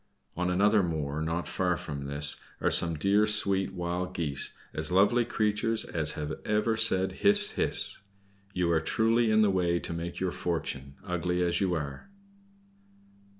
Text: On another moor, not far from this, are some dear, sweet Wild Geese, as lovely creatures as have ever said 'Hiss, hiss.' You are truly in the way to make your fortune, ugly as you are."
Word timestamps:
On 0.35 0.49
another 0.49 0.81
moor, 0.81 1.21
not 1.21 1.47
far 1.47 1.77
from 1.77 2.05
this, 2.05 2.37
are 2.59 2.71
some 2.71 2.95
dear, 2.95 3.27
sweet 3.27 3.71
Wild 3.71 4.15
Geese, 4.15 4.55
as 4.73 4.91
lovely 4.91 5.23
creatures 5.25 5.85
as 5.85 6.13
have 6.13 6.33
ever 6.43 6.75
said 6.75 7.11
'Hiss, 7.11 7.51
hiss.' 7.51 8.01
You 8.51 8.71
are 8.71 8.81
truly 8.81 9.29
in 9.29 9.43
the 9.43 9.51
way 9.51 9.77
to 9.77 9.93
make 9.93 10.19
your 10.19 10.31
fortune, 10.31 10.95
ugly 11.05 11.43
as 11.43 11.61
you 11.61 11.75
are." 11.75 12.09